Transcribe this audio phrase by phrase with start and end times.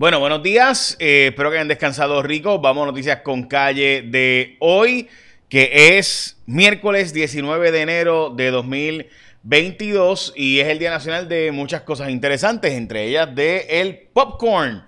[0.00, 0.96] Bueno, buenos días.
[0.98, 2.58] Eh, espero que hayan descansado rico.
[2.58, 5.10] Vamos a noticias con calle de hoy,
[5.50, 11.82] que es miércoles 19 de enero de 2022 y es el Día Nacional de muchas
[11.82, 14.86] cosas interesantes, entre ellas de el popcorn.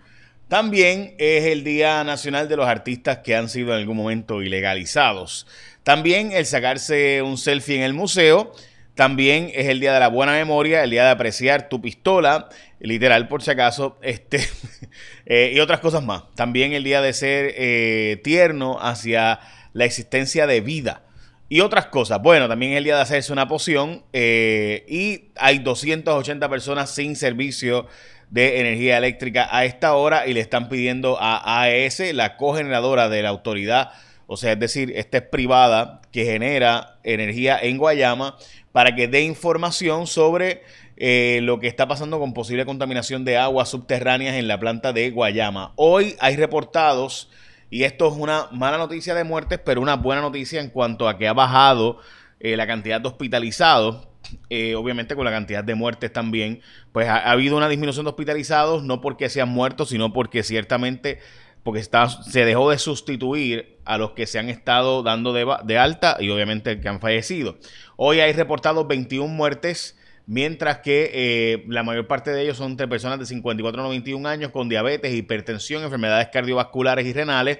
[0.49, 5.47] También es el Día Nacional de los artistas que han sido en algún momento ilegalizados.
[5.83, 8.55] También el sacarse un selfie en el museo.
[8.95, 13.27] También es el día de la buena memoria, el día de apreciar tu pistola, literal
[13.27, 14.41] por si acaso, este,
[15.27, 16.25] eh, y otras cosas más.
[16.35, 19.41] También el día de ser eh, tierno hacia
[19.73, 21.05] la existencia de vida
[21.49, 22.21] y otras cosas.
[22.21, 27.17] Bueno, también es el día de hacerse una poción eh, y hay 280 personas sin
[27.17, 27.87] servicio
[28.29, 33.23] de energía eléctrica a esta hora y le están pidiendo a AES, la cogeneradora de
[33.23, 33.91] la autoridad,
[34.27, 38.39] o sea, es decir, esta es privada que genera energía en Guayama,
[38.73, 40.63] para que dé información sobre
[40.97, 45.11] eh, lo que está pasando con posible contaminación de aguas subterráneas en la planta de
[45.11, 45.73] Guayama.
[45.77, 47.31] Hoy hay reportados,
[47.71, 51.19] y esto es una mala noticia de muertes, pero una buena noticia en cuanto a
[51.19, 51.99] que ha bajado
[52.41, 54.09] eh, la cantidad de hospitalizados.
[54.49, 56.63] Eh, obviamente con la cantidad de muertes también,
[56.93, 61.19] pues ha, habido una disminución de hospitalizados, no porque sean muertos, sino porque ciertamente
[61.63, 66.17] porque está, se dejó de sustituir a los que se han estado dando de, alta
[66.19, 67.57] y obviamente que han fallecido.
[67.97, 72.89] Hoy hay reportados 21 muertes mientras que eh, la mayor parte de ellos son entre
[72.89, 77.59] personas de 54 a 91 años con diabetes, hipertensión, enfermedades cardiovasculares y renales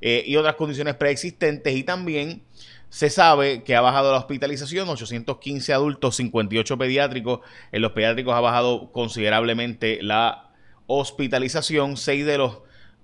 [0.00, 1.74] eh, y otras condiciones preexistentes.
[1.74, 2.42] Y también
[2.90, 7.40] se sabe que ha bajado la hospitalización, 815 adultos, 58 pediátricos,
[7.72, 10.50] en los pediátricos ha bajado considerablemente la
[10.86, 12.58] hospitalización, 6 de los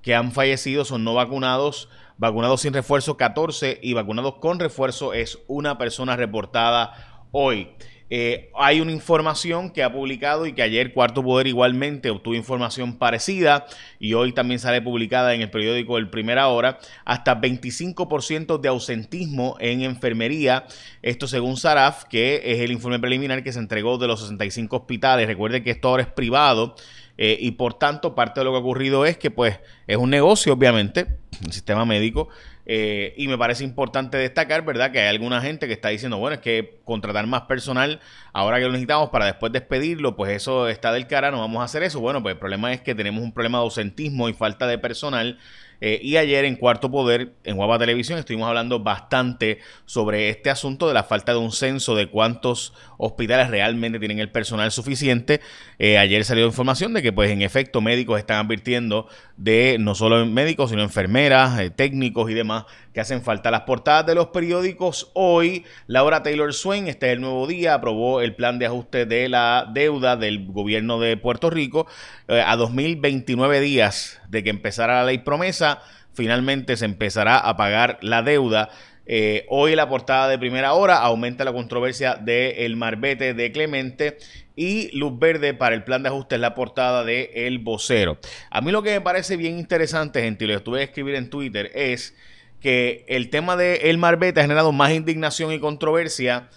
[0.05, 1.89] que han fallecido son no vacunados,
[2.19, 7.69] vacunados sin refuerzo 14 y vacunados con refuerzo es una persona reportada hoy.
[8.11, 12.97] Eh, hay una información que ha publicado y que ayer Cuarto Poder igualmente obtuvo información
[12.97, 13.67] parecida
[13.99, 19.57] y hoy también sale publicada en el periódico El Primera Hora, hasta 25% de ausentismo
[19.59, 20.65] en enfermería,
[21.03, 25.27] esto según Saraf, que es el informe preliminar que se entregó de los 65 hospitales.
[25.27, 26.77] Recuerde que esto ahora es privado.
[27.17, 30.11] Eh, y por tanto, parte de lo que ha ocurrido es que, pues, es un
[30.11, 31.07] negocio, obviamente,
[31.45, 32.29] el sistema médico,
[32.67, 36.35] eh, y me parece importante destacar, ¿verdad?, que hay alguna gente que está diciendo, bueno,
[36.35, 38.01] es que contratar más personal
[38.33, 41.65] ahora que lo necesitamos para después despedirlo, pues eso está del cara, no vamos a
[41.65, 42.01] hacer eso.
[42.01, 45.39] Bueno, pues el problema es que tenemos un problema de ausentismo y falta de personal.
[45.87, 50.89] Eh, y ayer en Cuarto Poder, en Guapa Televisión, estuvimos hablando bastante sobre este asunto
[50.89, 55.43] de la falta de un censo de cuántos hospitales realmente tienen el personal suficiente.
[55.79, 60.25] Eh, ayer salió información de que, pues, en efecto, médicos están advirtiendo de no solo
[60.25, 63.51] médicos, sino enfermeras, técnicos y demás que hacen falta.
[63.51, 68.21] Las portadas de los periódicos hoy, Laura Taylor Swain, este es el nuevo día, aprobó
[68.21, 71.89] el plan de ajuste de la deuda del gobierno de Puerto Rico
[72.29, 75.83] eh, a 2029 días de que empezara la ley promesa.
[76.15, 78.71] Finalmente se empezará a pagar la deuda.
[79.07, 84.19] Eh, hoy la portada de primera hora aumenta la controversia del marbete de Clemente
[84.57, 88.19] y luz verde para el plan de ajuste es la portada de El Vocero.
[88.51, 91.29] A mí lo que me parece bien interesante, gente, y lo estuve a escribir en
[91.29, 92.15] Twitter, es
[92.65, 96.49] que el tema del el Marbete ha generado más indignación y controversia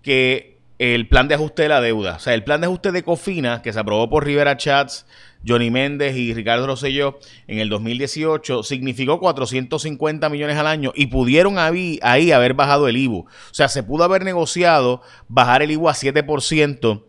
[0.00, 2.16] que el plan de ajuste de la deuda.
[2.16, 5.04] O sea, el plan de ajuste de Cofina, que se aprobó por Rivera Chats,
[5.46, 7.18] Johnny Méndez y Ricardo Rosselló
[7.48, 12.96] en el 2018, significó 450 millones al año y pudieron ahí, ahí haber bajado el
[12.96, 13.18] IBU.
[13.18, 17.04] O sea, se pudo haber negociado bajar el IBU a 7%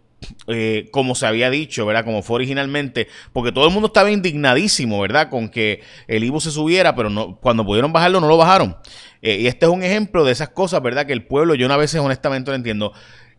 [0.47, 2.05] eh, como se había dicho, ¿verdad?
[2.05, 5.29] Como fue originalmente, porque todo el mundo estaba indignadísimo, ¿verdad?
[5.29, 8.77] Con que el IBU se subiera, pero no, cuando pudieron bajarlo no lo bajaron.
[9.21, 11.05] Eh, y este es un ejemplo de esas cosas, ¿verdad?
[11.05, 12.93] Que el pueblo, yo una vez honestamente no entiendo.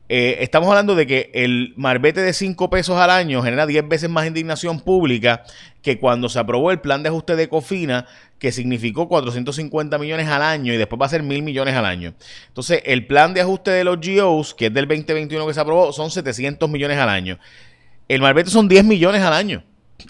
[0.08, 4.10] Eh, estamos hablando de que el marbete de 5 pesos al año genera 10 veces
[4.10, 5.44] más indignación pública
[5.80, 8.06] que cuando se aprobó el plan de ajuste de Cofina,
[8.38, 12.12] que significó 450 millones al año y después va a ser mil millones al año.
[12.48, 15.92] Entonces, el plan de ajuste de los GOs, que es del 2021 que se aprobó,
[15.92, 17.38] son 700 millones al año.
[18.06, 19.64] El marbete son 10 millones al año,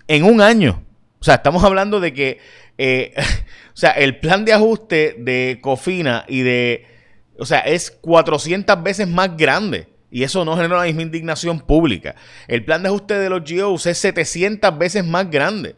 [0.08, 0.82] en un año.
[1.20, 2.38] O sea, estamos hablando de que,
[2.78, 3.14] eh,
[3.72, 6.93] o sea, el plan de ajuste de Cofina y de
[7.38, 9.88] o sea, es 400 veces más grande.
[10.10, 12.14] Y eso no genera la misma indignación pública.
[12.46, 15.74] El plan de ajuste de los GOs es 700 veces más grande.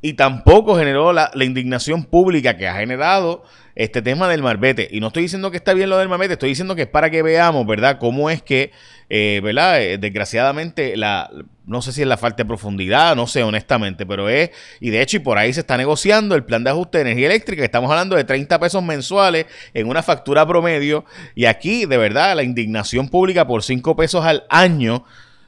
[0.00, 3.42] Y tampoco generó la, indignación pública que ha generado
[3.74, 4.88] este tema del marbete.
[4.90, 7.10] Y no estoy diciendo que está bien lo del marbete, estoy diciendo que es para
[7.10, 8.70] que veamos, ¿verdad?, cómo es que,
[9.08, 11.30] eh, ¿verdad?, eh, desgraciadamente, la,
[11.66, 15.00] no sé si es la falta de profundidad, no sé honestamente, pero es, y de
[15.00, 17.90] hecho, y por ahí se está negociando el plan de ajuste de energía eléctrica, estamos
[17.90, 21.04] hablando de 30 pesos mensuales en una factura promedio,
[21.34, 25.04] y aquí, de verdad, la indignación pública por 5 pesos al año,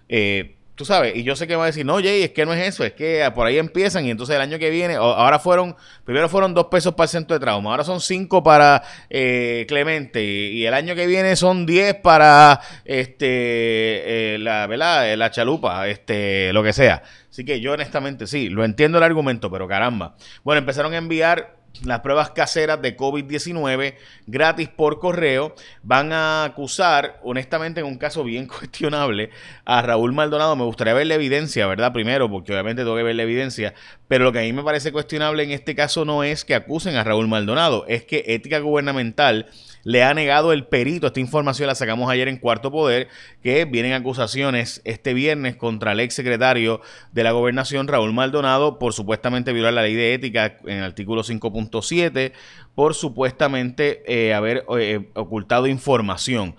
[0.08, 2.52] eh, tú sabes, y yo sé que va a decir, no, Jay, es que no
[2.52, 5.76] es eso, es que por ahí empiezan y entonces el año que viene, ahora fueron,
[6.04, 10.24] primero fueron dos pesos para el centro de trauma, ahora son cinco para eh, Clemente
[10.24, 15.16] y, el año que viene son diez para este eh, la, ¿verdad?
[15.16, 17.02] la chalupa, este, lo que sea.
[17.30, 20.14] Así que yo honestamente sí, lo entiendo el argumento, pero caramba.
[20.44, 23.94] Bueno, empezaron a enviar las pruebas caseras de COVID-19
[24.26, 25.54] gratis por correo.
[25.82, 29.30] Van a acusar, honestamente, en un caso bien cuestionable,
[29.64, 30.56] a Raúl Maldonado.
[30.56, 31.92] Me gustaría ver la evidencia, ¿verdad?
[31.92, 33.74] Primero, porque obviamente tengo que ver la evidencia.
[34.06, 36.96] Pero lo que a mí me parece cuestionable en este caso no es que acusen
[36.96, 39.46] a Raúl Maldonado, es que ética gubernamental
[39.82, 41.06] le ha negado el perito.
[41.06, 43.08] Esta información la sacamos ayer en Cuarto Poder,
[43.42, 48.92] que vienen acusaciones este viernes contra el ex secretario de la gobernación, Raúl Maldonado, por
[48.92, 52.32] supuestamente violar la ley de ética en el artículo 5.7,
[52.74, 56.56] por supuestamente eh, haber eh, ocultado información.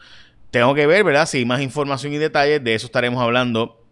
[0.50, 1.28] Tengo que ver, ¿verdad?
[1.28, 3.85] Si hay más información y detalles, de eso estaremos hablando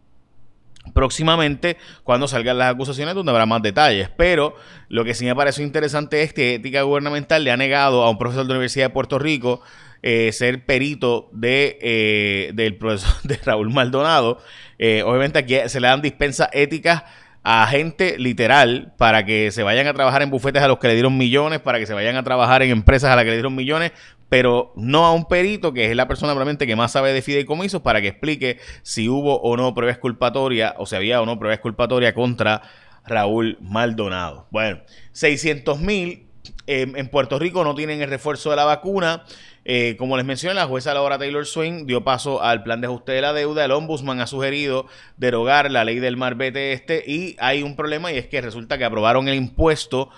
[0.94, 4.10] próximamente cuando salgan las acusaciones donde habrá más detalles.
[4.18, 4.56] Pero
[4.90, 8.18] lo que sí me parece interesante es que Ética Gubernamental le ha negado a un
[8.18, 9.62] profesor de la Universidad de Puerto Rico
[10.06, 14.40] eh, ser perito de, eh, del profesor de Raúl Maldonado.
[14.78, 17.04] Eh, obviamente aquí se le dan dispensas éticas
[17.44, 20.94] a gente literal para que se vayan a trabajar en bufetes a los que le
[20.94, 23.56] dieron millones, para que se vayan a trabajar en empresas a las que le dieron
[23.56, 23.92] millones,
[24.34, 27.84] pero no a un perito, que es la persona probablemente que más sabe de fideicomisos,
[27.84, 31.54] para que explique si hubo o no prueba exculpatoria, o si había o no prueba
[31.54, 32.64] exculpatoria contra
[33.06, 34.48] Raúl Maldonado.
[34.50, 34.80] Bueno,
[35.12, 36.26] 600 mil
[36.66, 39.24] en Puerto Rico no tienen el refuerzo de la vacuna.
[39.66, 43.12] Eh, como les mencioné, la jueza Laura Taylor Swain dio paso al plan de ajuste
[43.12, 43.64] de la deuda.
[43.64, 48.18] El ombudsman ha sugerido derogar la ley del marbete este y hay un problema y
[48.18, 50.10] es que resulta que aprobaron el impuesto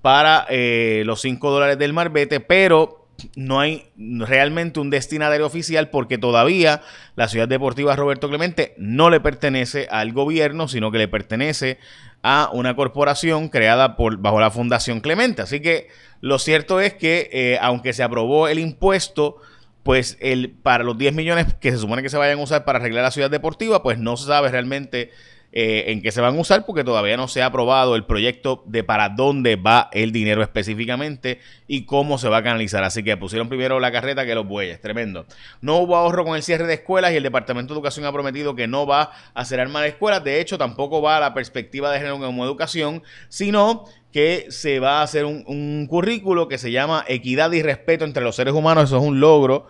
[0.00, 3.03] para eh, los 5 dólares del marbete, pero
[3.36, 6.82] no hay realmente un destinatario oficial porque todavía
[7.16, 11.78] la ciudad deportiva Roberto Clemente no le pertenece al gobierno, sino que le pertenece
[12.22, 15.42] a una corporación creada por, bajo la Fundación Clemente.
[15.42, 15.88] Así que
[16.20, 19.36] lo cierto es que eh, aunque se aprobó el impuesto,
[19.82, 22.78] pues el, para los 10 millones que se supone que se vayan a usar para
[22.78, 25.10] arreglar la ciudad deportiva, pues no se sabe realmente
[25.56, 28.64] eh, en qué se van a usar porque todavía no se ha aprobado el proyecto
[28.66, 32.82] de para dónde va el dinero específicamente y cómo se va a canalizar.
[32.82, 34.80] Así que pusieron primero la carreta que los bueyes.
[34.80, 35.26] Tremendo.
[35.60, 38.56] No hubo ahorro con el cierre de escuelas y el Departamento de Educación ha prometido
[38.56, 40.24] que no va a cerrar más escuelas.
[40.24, 44.98] De hecho, tampoco va a la perspectiva de género como educación, sino que se va
[44.98, 48.86] a hacer un, un currículo que se llama Equidad y Respeto entre los seres humanos.
[48.86, 49.68] Eso es un logro,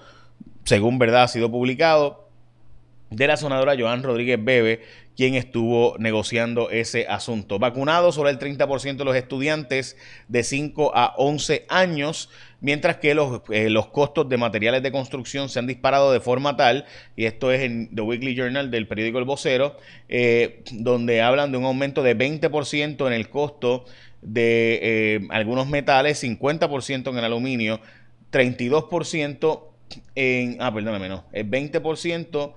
[0.65, 2.25] según verdad ha sido publicado
[3.11, 4.83] de la sonadora Joan Rodríguez Bebe,
[5.17, 7.59] quien estuvo negociando ese asunto.
[7.59, 9.97] Vacunados sobre el 30% de los estudiantes
[10.29, 12.31] de 5 a 11 años,
[12.61, 16.57] mientras que los, eh, los, costos de materiales de construcción se han disparado de forma
[16.57, 16.85] tal,
[17.17, 19.77] y esto es en The Weekly Journal del periódico El Vocero,
[20.09, 23.85] eh, donde hablan de un aumento de 20% en el costo
[24.21, 27.81] de eh, algunos metales, 50% en el aluminio,
[28.33, 29.75] 32%
[30.17, 32.55] en, ah, perdóname, no, es 20%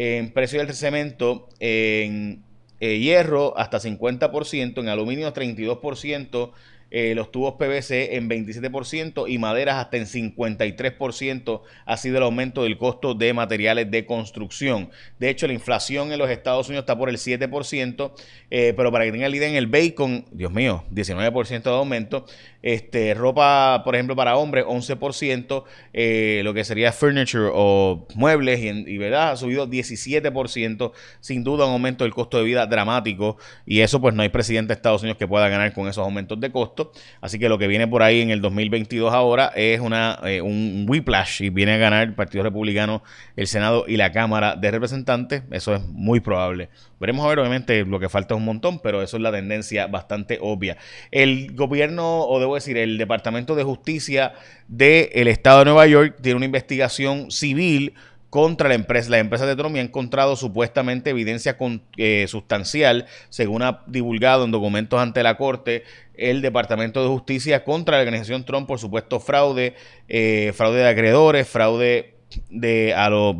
[0.00, 2.44] en precio del cemento, en
[2.78, 6.52] eh, hierro hasta 50%, en aluminio 32%,
[6.90, 12.62] eh, los tubos PVC en 27% y maderas hasta en 53% ha sido el aumento
[12.62, 14.90] del costo de materiales de construcción.
[15.18, 18.12] De hecho, la inflación en los Estados Unidos está por el 7%,
[18.50, 22.26] eh, pero para que tengan la idea, en el bacon, Dios mío, 19% de aumento.
[22.60, 25.64] Este, ropa, por ejemplo, para hombres, 11%.
[25.92, 29.32] Eh, lo que sería furniture o muebles, y, y, ¿verdad?
[29.32, 30.92] ha subido 17%.
[31.20, 33.36] Sin duda, un aumento del costo de vida dramático.
[33.66, 36.38] Y eso, pues no hay presidente de Estados Unidos que pueda ganar con esos aumentos
[36.40, 36.77] de costo.
[37.20, 40.86] Así que lo que viene por ahí en el 2022 ahora es una, eh, un
[40.88, 43.02] whiplash y viene a ganar el Partido Republicano,
[43.36, 45.42] el Senado y la Cámara de Representantes.
[45.50, 46.68] Eso es muy probable.
[47.00, 49.86] Veremos a ver, obviamente, lo que falta es un montón, pero eso es la tendencia
[49.86, 50.76] bastante obvia.
[51.10, 54.32] El gobierno, o debo decir, el Departamento de Justicia
[54.66, 57.94] del Estado de Nueva York tiene una investigación civil
[58.30, 59.10] contra la empresa.
[59.10, 61.56] La empresa de Trump ha encontrado supuestamente evidencia
[61.96, 67.96] eh, sustancial, según ha divulgado en documentos ante la Corte el Departamento de Justicia contra
[67.96, 69.74] la organización Trump por supuesto fraude,
[70.08, 72.17] eh, fraude de acreedores, fraude
[72.50, 73.38] de a lo,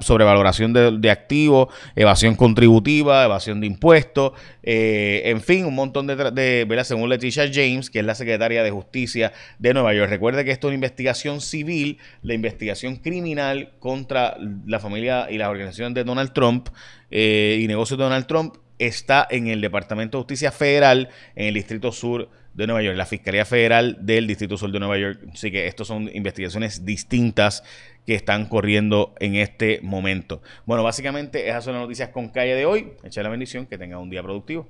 [0.00, 6.84] sobrevaloración de, activos, evasión contributiva, evasión de impuestos, eh, en fin, un montón de, de
[6.84, 10.10] según Leticia James, que es la secretaria de Justicia de Nueva York.
[10.10, 15.48] Recuerde que esto es una investigación civil, la investigación criminal contra la familia y las
[15.48, 16.68] organizaciones de Donald Trump
[17.10, 21.54] eh, y negocios de Donald Trump está en el Departamento de Justicia Federal en el
[21.54, 25.20] Distrito Sur de Nueva York, la Fiscalía Federal del Distrito Sur de Nueva York.
[25.32, 27.62] Así que estas son investigaciones distintas
[28.04, 30.42] que están corriendo en este momento.
[30.66, 32.94] Bueno, básicamente esas son las noticias con calle de hoy.
[33.04, 34.68] Echa la bendición, que tenga un día productivo.